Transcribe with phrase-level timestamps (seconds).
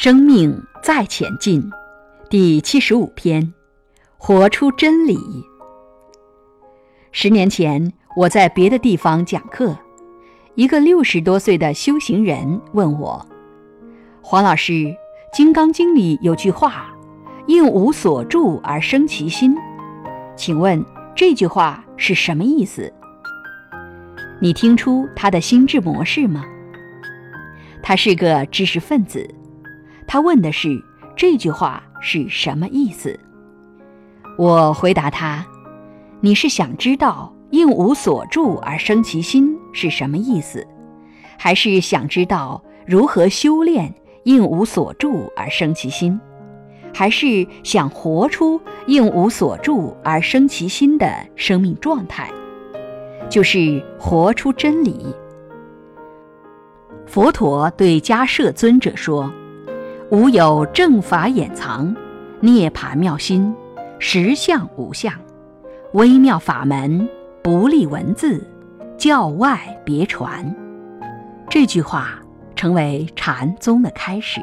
[0.00, 1.60] 生命再前进，
[2.30, 3.52] 第七十五篇，
[4.16, 5.18] 活出真理。
[7.10, 9.76] 十年前，我在别的地方讲课，
[10.54, 13.26] 一个六十多岁的修行人问我
[14.22, 14.72] ：“黄老师，
[15.32, 16.94] 《金刚经》里有句话
[17.48, 19.52] ，‘应无所住而生其心’，
[20.38, 20.80] 请问
[21.16, 22.94] 这句话是什么意思？
[24.40, 26.44] 你听出他的心智模式吗？
[27.82, 29.28] 他是个知识分子。”
[30.08, 30.82] 他问的是
[31.14, 33.20] 这句话是什么意思？
[34.38, 35.44] 我回答他
[36.22, 40.66] ：“你是想知道‘应无所住而生其心’是什么意思，
[41.36, 43.94] 还是想知道如何修炼
[44.24, 46.18] ‘应无所住而生其心’，
[46.94, 52.32] 还是想活出‘应无所住而生其心’的生命状态？
[53.28, 55.14] 就是活出真理。”
[57.04, 59.30] 佛陀对迦摄尊者说。
[60.10, 61.94] 无有正法掩藏，
[62.40, 63.54] 涅盘妙心，
[63.98, 65.12] 实相无相，
[65.92, 67.06] 微妙法门
[67.42, 68.42] 不立文字，
[68.96, 70.54] 教外别传。
[71.50, 72.18] 这句话
[72.56, 74.40] 成为禅宗的开始。